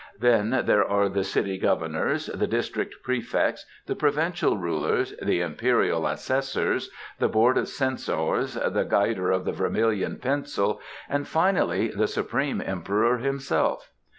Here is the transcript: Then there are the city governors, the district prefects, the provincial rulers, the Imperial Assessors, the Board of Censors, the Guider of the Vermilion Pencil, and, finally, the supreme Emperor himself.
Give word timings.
Then 0.19 0.63
there 0.65 0.83
are 0.83 1.07
the 1.09 1.23
city 1.23 1.59
governors, 1.59 2.25
the 2.25 2.47
district 2.47 2.95
prefects, 3.03 3.67
the 3.85 3.93
provincial 3.95 4.57
rulers, 4.57 5.13
the 5.21 5.41
Imperial 5.41 6.07
Assessors, 6.07 6.89
the 7.19 7.29
Board 7.29 7.55
of 7.55 7.67
Censors, 7.69 8.55
the 8.55 8.81
Guider 8.89 9.29
of 9.29 9.45
the 9.45 9.51
Vermilion 9.51 10.17
Pencil, 10.17 10.81
and, 11.07 11.27
finally, 11.27 11.89
the 11.89 12.07
supreme 12.07 12.63
Emperor 12.65 13.19
himself. 13.19 13.91